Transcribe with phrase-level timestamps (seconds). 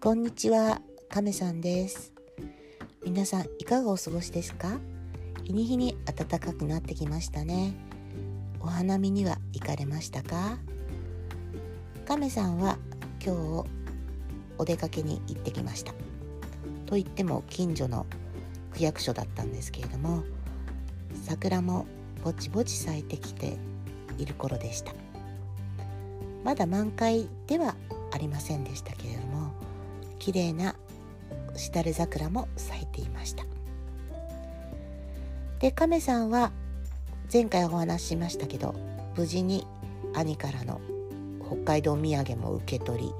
[0.00, 2.12] こんにちは、亀さんです。
[3.04, 4.78] 皆さんいかがお過ごしですか？
[5.42, 7.74] 日に日に暖かくなってきましたね。
[8.60, 10.58] お花見には行かれましたか？
[12.06, 12.78] 亀さんは
[13.20, 13.68] 今日
[14.56, 15.92] お出かけに行ってきました。
[16.86, 18.06] と言っても近所の
[18.74, 20.22] 区役所だったんですけれども、
[21.24, 21.86] 桜も
[22.22, 23.58] ぼちぼち咲いてきて
[24.16, 24.92] いる頃でした。
[26.44, 27.74] まだ満開では
[28.12, 29.52] ありませんでしたけれども
[30.18, 30.74] 綺麗な
[31.56, 33.44] しだれ桜も咲いていました。
[35.60, 36.52] で亀さんは
[37.32, 38.74] 前回お話ししましたけど
[39.16, 39.66] 無事に
[40.14, 40.80] 兄からの
[41.44, 43.14] 北海道土産も受け取り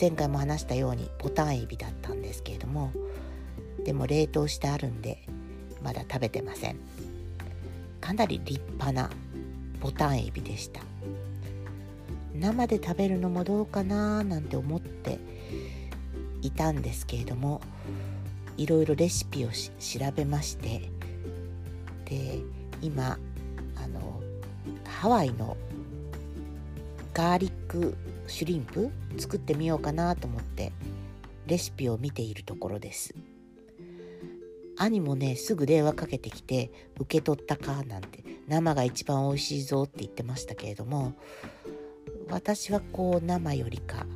[0.00, 2.90] 前回も話したようにボタンエビだったんですけれども
[3.84, 5.22] でも冷凍してあるんで
[5.82, 6.76] まだ食べてません。
[8.00, 9.10] かなり立派な
[9.80, 10.80] ボタンエビでした。
[12.42, 15.20] 生で食べるのもどうかななんて思って
[16.42, 17.60] いたんですけれども
[18.56, 20.90] いろいろレシピを調べまして
[22.04, 22.40] で
[22.82, 23.16] 今
[23.76, 24.20] あの
[24.84, 25.56] ハワイの
[27.14, 30.72] ガーリックシュリンプ作ってみようかなと思って
[31.46, 33.14] レシピを見ているところです。
[34.78, 41.14] 兄もねすぐ電話かけてきて受け取ったかなんて生が一番美味しいぞって言ってましたけれども
[42.32, 44.06] 私はこう生よりか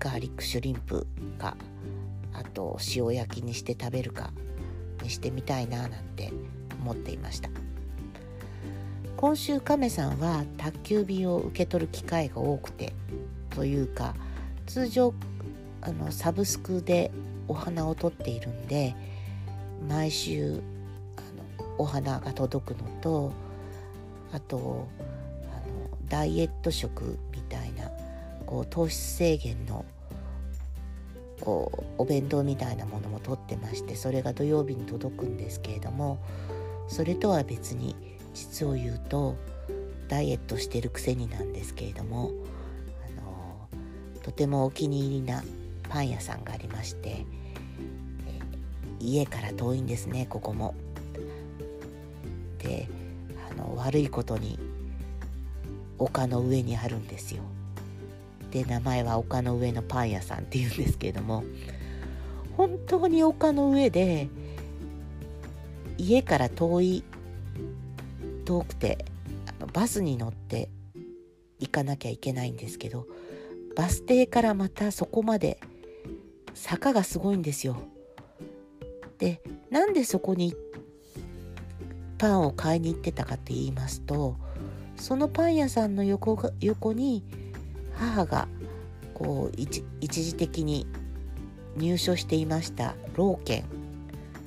[0.00, 1.06] ガーリックシュリンプ
[1.38, 1.56] か
[2.32, 4.32] あと塩焼きにして食べるか
[5.04, 6.32] にしてみたいななんて
[6.80, 7.48] 思っていました。
[9.16, 12.92] 今週亀さんは宅急便を受け取る機会が多くて
[13.50, 14.14] というか
[14.66, 15.12] 通常
[15.80, 17.10] あのサブスクで
[17.48, 18.94] お花を取っているんで
[19.88, 20.60] 毎週
[21.16, 21.20] あ
[21.62, 23.32] のお花が届くのと
[24.32, 24.86] あと
[25.52, 27.18] あのダイエット食
[28.48, 29.84] こう糖質制限の
[31.42, 36.18] こうお弁当みたいなものも取ってましてそれが土曜日に届くんですけれども
[36.88, 37.94] それとは別に
[38.32, 39.36] 実を言うと
[40.08, 42.30] ダイエットしてるくせになんですけれども
[43.06, 43.68] あの
[44.22, 45.44] とてもお気に入りな
[45.90, 47.26] パン屋さんがありまして
[48.98, 50.74] 家から遠いんですねここも。
[52.58, 52.88] で
[53.50, 54.58] あの悪いことに
[55.98, 57.42] 丘の上にあるんですよ。
[58.50, 61.44] で名前は丘の上のパン屋さんっていうんですけれども
[62.56, 64.28] 本当に丘の上で
[65.98, 67.04] 家から遠い
[68.44, 69.04] 遠くて
[69.46, 70.70] あのバスに乗って
[71.60, 73.06] 行かなきゃいけないんですけど
[73.76, 75.60] バス停からまたそこまで
[76.54, 77.76] 坂がすごいんですよ。
[79.18, 80.54] でなんでそこに
[82.18, 84.36] パンを買いに行ってたかって言いますと
[84.96, 87.24] そのパン屋さんの横が横に
[87.98, 88.48] 母が
[89.14, 90.86] こう一時的に
[91.76, 93.64] 入所していました老健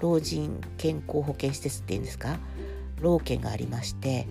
[0.00, 2.38] 老人健康保険施設っていうんですか？
[3.00, 4.26] 老健がありまして。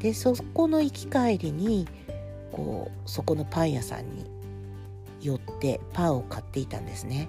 [0.00, 1.88] でそこの行き帰りに
[2.52, 4.24] こうそこのパン屋さんに
[5.20, 7.28] 寄ってパンを買っていたんですね。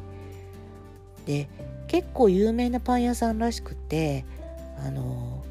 [1.25, 1.49] で
[1.87, 4.23] 結構有名なパン屋さんらしくて
[4.85, 5.43] あの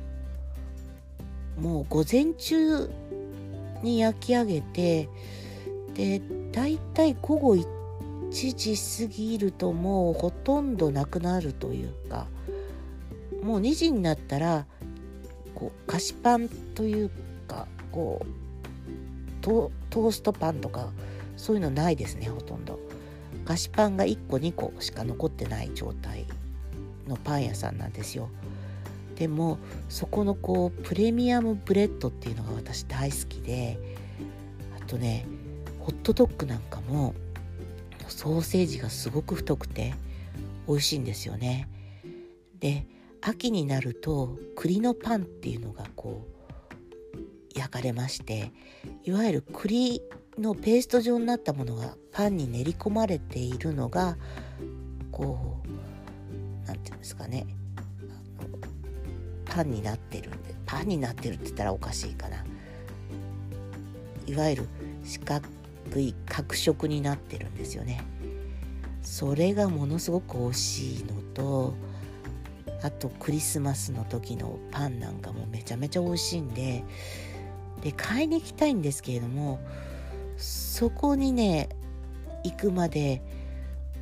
[1.60, 2.88] もう午前中
[3.82, 5.08] に焼き上げて
[5.98, 6.22] で
[6.52, 7.66] だいたい午後1
[8.30, 12.28] 時過ぎるともうほとんどなくなるというか
[13.42, 14.66] もう2時になったら
[15.56, 17.10] こう菓子パンという
[17.48, 18.28] かこう
[19.42, 20.90] トーストパンとか
[21.36, 22.78] そういうのないですねほとんど
[23.44, 26.26] 菓子パンが1個2個しか残ってない状態
[27.08, 28.28] のパン屋さんなんですよ。
[29.16, 29.58] でも
[29.88, 33.78] そこのこうプレミアムブレッドっていうのが私大好きで
[34.80, 35.26] あとね
[35.88, 37.14] ホットドッグなんかも
[38.08, 39.94] ソーセージがすごく太くて
[40.66, 41.66] 美味しいんですよね。
[42.60, 42.86] で
[43.22, 46.26] 秋になると栗のパンっていうのがこ
[47.54, 48.52] う焼かれまして
[49.02, 50.02] いわゆる栗
[50.36, 54.18] のペースト状になったものがパンに練り込まれているのが
[55.10, 57.46] こう何て言うんですかね
[59.46, 62.44] パンになってるんでパンになってるって言ったらおかしいかな
[64.26, 64.68] いわゆる
[65.02, 65.48] 四角
[65.96, 68.04] い角色になってるんですよね
[69.02, 71.74] それがものすごく美味しいのと
[72.82, 76.84] あとクリスマスの時のパンなんかもめちゃめちゃ美味しいんで
[77.82, 79.60] で買いに行きたいんですけれども
[80.36, 81.68] そこにね
[82.44, 83.22] 行くまで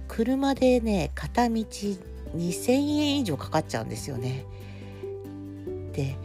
[0.09, 4.45] 車でね片道2,000円以上かかっちゃうんですよね。
[5.93, 6.17] で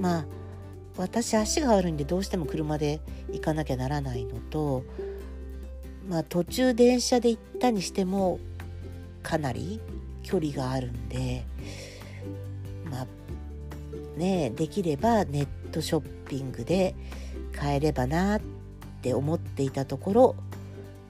[0.00, 0.26] まあ
[0.96, 3.00] 私足が悪いんでどうしても車で
[3.30, 4.84] 行かなきゃならないのと
[6.08, 8.38] まあ途中電車で行ったにしても
[9.22, 9.80] かなり
[10.22, 11.44] 距離があるんで
[12.90, 13.06] まあ
[14.18, 16.94] ねできればネットショッピングで
[17.54, 18.40] 買えればなっ
[19.02, 20.36] て思っていたところ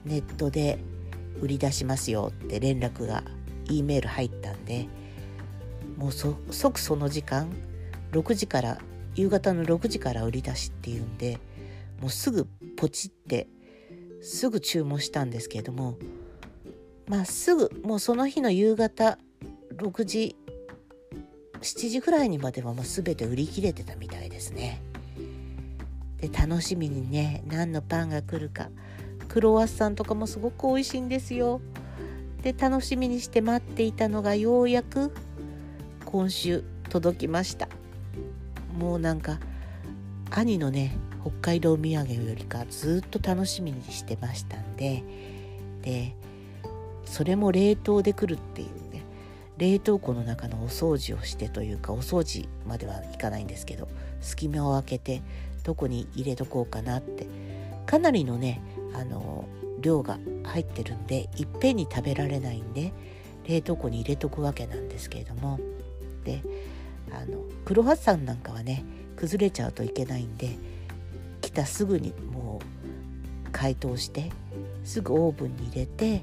[0.05, 0.79] ネットで
[1.41, 3.23] 売り出しますよって連絡が
[3.69, 4.87] E メール入ったんで
[5.97, 7.51] もう即その時間
[8.11, 8.77] 6時から
[9.17, 11.39] 夕方の6時から売り出しっていうんで
[11.99, 12.47] もうすぐ
[12.77, 13.47] ポチって
[14.21, 15.97] すぐ注文したんですけれども
[17.07, 19.17] まあすぐもうその日の夕方
[19.75, 20.35] 6時
[21.61, 24.81] 7時ぐらいにまではもう全て売り切れてたみたいですね。
[26.21, 28.69] で楽しみにね何のパンが来るか
[29.27, 31.61] クロワッサンとかもすごく美味しいんですよ。
[32.41, 35.11] で楽しみにして待っていたのがようやく
[36.05, 37.67] 今週届きました
[38.77, 39.39] もうなんか
[40.29, 45.03] 兄のね北海道土産よりかずっと楽しみにしてましたんで
[45.81, 46.15] で
[47.05, 49.03] それも冷凍で来るっていうね
[49.57, 53.87] 冷凍庫の中のお掃除をしてというかお掃除まではいかないんですけど
[54.21, 55.21] 隙間を空けて
[55.63, 57.27] どこに入れとこうかなって
[57.85, 58.61] かなりのね
[58.93, 59.47] あの
[59.79, 62.93] 量が入ってるんでいっぺんに食べられないんで
[63.47, 65.59] 冷凍庫に入れとくわけなんですけれども
[66.23, 66.41] で
[67.11, 68.83] あのクロワッサンなんかはね
[69.15, 70.57] 崩れちゃうといけないんで
[71.41, 72.61] 来たすぐにも
[73.45, 74.31] う解凍して
[74.83, 76.21] すぐオーブンに入れて、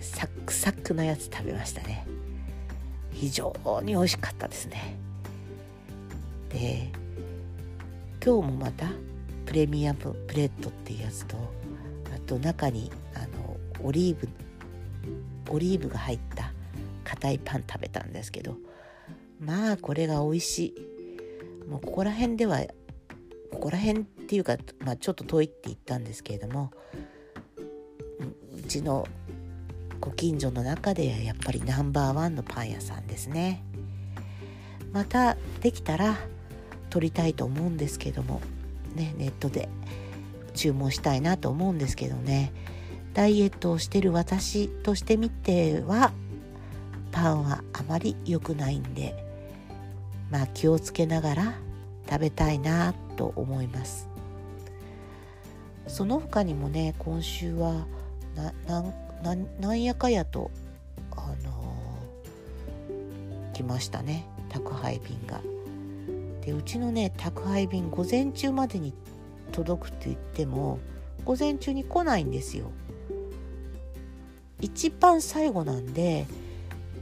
[0.00, 2.06] サックサックなやつ食べましたね。
[3.12, 3.52] 非常
[3.84, 4.96] に美味しかったですね。
[6.48, 6.90] で
[8.24, 8.86] 今日もまた
[9.46, 11.36] プレミアムプレートっていうやつと
[12.14, 14.28] あと中にあのオリーブ
[15.52, 16.52] オリーブが入った
[17.04, 18.56] 硬いパン食べたんですけど
[19.40, 21.68] まあこれが美味しい。
[21.68, 22.60] もうここら辺では
[23.50, 26.72] ここら辺っていうか、まあ、ちょっと遠いって言ったんですけれども
[28.56, 29.06] うちの
[30.00, 33.64] ご近所の中でやっぱりナンバーワンのパン屋さんですね。
[34.92, 36.16] またできたら
[36.88, 38.40] 撮りたいと思うんですけども
[38.96, 39.68] ねネットで
[40.54, 42.52] 注文したいなと思うんですけどね。
[43.14, 46.12] ダイエットをしてる私としてみては
[47.10, 49.29] パンはあまり良くないんで
[50.30, 51.54] まあ気をつけながら
[52.08, 54.08] 食べたいなと思います
[55.86, 57.86] その他にもね今週は
[59.60, 60.50] なんやかやと
[61.16, 65.40] あのー、来ましたね宅配便が。
[66.44, 68.94] でうちのね宅配便午前中までに
[69.52, 70.78] 届くって言っても
[71.24, 72.70] 午前中に来ないんですよ。
[74.60, 76.26] 一番最後なんで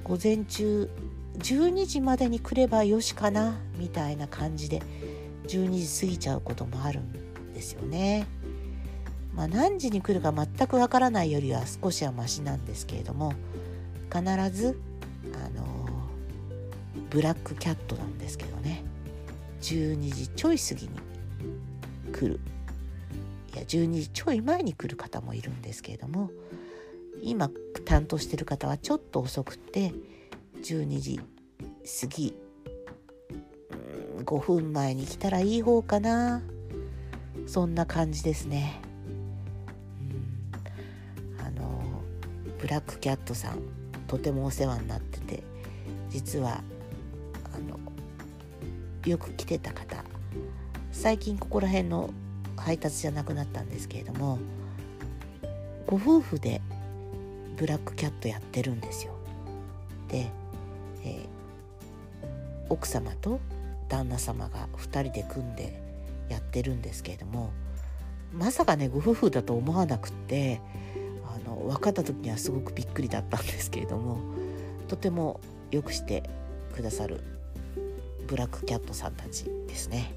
[0.04, 0.88] 午前中
[1.38, 4.82] 12時までに来ればよしかなみたいな感じで
[5.46, 8.26] 12時過ぎちゃうこともあるんですよね。
[9.34, 13.34] まあ、何時に来るか全くわからないよりは少しはマシなんですけれども
[14.12, 14.80] 必ず
[15.32, 15.88] あの
[17.08, 18.82] ブラックキャットなんですけどね
[19.60, 20.90] 12時ちょい過ぎに
[22.12, 22.40] 来る
[23.54, 26.30] いや12時ちょい前に来る方もいるんですけれども
[27.22, 27.48] 今
[27.84, 29.92] 担当してる方はちょっと遅くって
[30.62, 31.20] 12時
[32.00, 32.34] 過ぎ
[34.24, 36.42] 5分前に来たらいい方かな
[37.46, 38.80] そんな感じですね。
[40.00, 42.02] うんあの
[42.60, 43.60] ブラックキャットさん
[44.06, 45.42] とてもお世話になってて
[46.10, 46.62] 実は
[47.54, 47.78] あの
[49.06, 50.04] よく来てた方
[50.92, 52.10] 最近ここら辺の
[52.56, 54.38] 配達じゃなくなったんですけれども
[55.86, 56.60] ご夫婦で
[57.56, 59.18] ブラックキャットやってるんですよ。
[60.08, 60.30] で、
[61.04, 63.40] えー、奥様と
[63.88, 65.80] 旦那様が2人で組んで
[66.28, 67.50] やってるんですけれども
[68.32, 70.60] まさかねご夫婦だと思わなくって
[71.24, 74.18] あの分かった時にはすごくびっくりだったんですけれども
[74.86, 75.40] とても
[75.70, 76.28] よくして
[76.74, 77.20] くださる
[78.26, 80.12] ブラックキャットさんたちですね。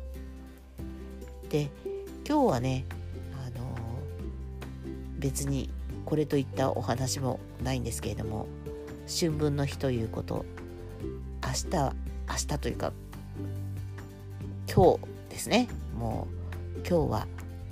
[1.50, 1.69] で
[2.27, 2.85] 今日はね
[3.45, 3.65] あの
[5.17, 5.69] 別に
[6.05, 8.47] これといったお話もないんですけれども
[9.07, 10.45] 春分の日ということ
[11.03, 12.93] 明日明日というか
[14.74, 15.67] 今日ですね
[15.98, 16.27] も
[16.75, 17.27] う今日は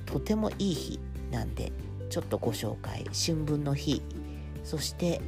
[0.06, 1.00] とてもいい日
[1.32, 1.72] なんで
[2.10, 4.02] ちょっとご紹介春分の日
[4.64, 5.22] そして、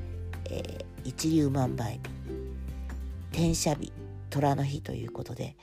[0.50, 2.10] えー、一粒万倍日
[3.32, 3.92] 天赦日
[4.30, 5.56] 虎の日ということで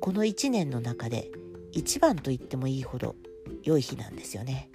[0.00, 1.30] この1年の中で
[1.72, 3.14] 一番と言ってもいいほど
[3.62, 4.70] 良い日なんですよね。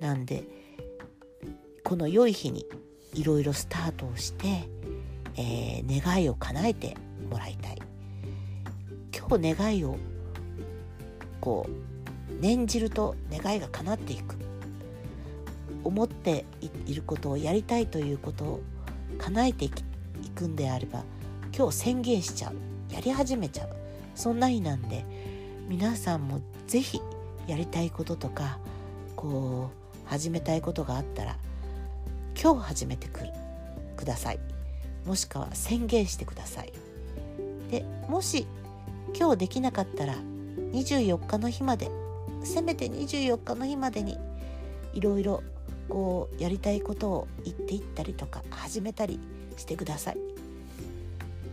[0.00, 0.44] なんで
[1.84, 2.66] この良い日に
[3.14, 4.68] いろいろスタートをして、
[5.36, 6.96] えー、願いを叶えて
[7.30, 7.78] もらいたい。
[9.16, 9.96] 今日願いを
[11.40, 14.36] こう念じると願いが叶っていく。
[15.84, 16.44] 思って
[16.86, 18.60] いることをやりたいということを
[19.18, 19.70] 叶えてい
[20.34, 21.02] くんであれば
[21.56, 22.92] 今日宣言しちゃう。
[22.92, 23.68] やり始めちゃう。
[24.14, 25.04] そんな日なんで
[25.68, 27.00] 皆さんも是非
[27.46, 28.58] やりたいこととか
[29.16, 29.70] こ
[30.04, 31.36] う始めたいことがあったら
[32.40, 33.30] 今日始めてくる。
[33.96, 34.38] ください。
[35.04, 36.72] もしくは宣言してください。
[37.70, 38.46] でもし
[39.18, 40.14] 今日できなかったら
[40.72, 41.90] 24日の日まで
[42.44, 44.18] せめて24日の日までに
[44.94, 45.42] いろいろ
[45.88, 49.20] こうやりたいことを言っていったりとか始めたり
[49.56, 50.18] してください。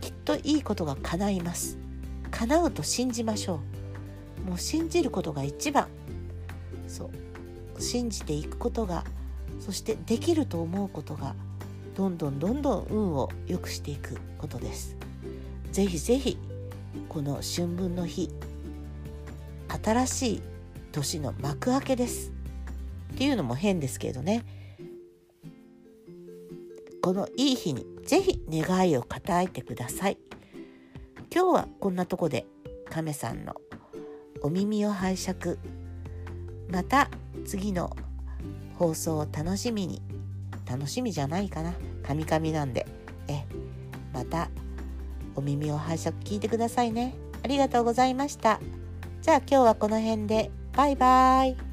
[0.00, 1.78] きっといいことが叶います。
[2.30, 3.60] 叶うと信じましょ
[4.46, 4.48] う。
[4.48, 5.88] もう信じることが一番。
[6.88, 7.10] そう。
[7.80, 9.04] 信じていくことが
[9.58, 11.34] そしてできると思うことが
[11.94, 14.96] どんどんどんどん運を良くしていくことです。
[15.72, 16.38] ぜひぜひ
[17.08, 18.30] この春分の日
[19.82, 20.42] 新しい
[20.92, 22.32] 年の幕開けです。
[23.14, 24.44] っていうのも変ですけどね。
[27.02, 30.18] このいい日にぜひ願いを叶えてください。
[31.32, 32.46] 今日はこんなとこで
[32.88, 33.54] 亀さんの
[34.42, 35.58] お耳を拝借。
[36.70, 37.10] また
[37.44, 37.96] 次の
[38.78, 40.09] 放送を楽しみに。
[40.70, 41.74] 楽しみじゃないかな。
[42.04, 42.86] カミカミなんで。
[43.26, 43.44] え
[44.12, 44.48] また
[45.34, 47.14] お耳を拝借聞いてくださいね。
[47.42, 48.60] ありがとうございました。
[49.22, 50.50] じゃあ今日はこの辺で。
[50.72, 51.69] バイバイ。